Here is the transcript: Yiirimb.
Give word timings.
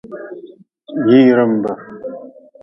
Yiirimb. 1.09 1.65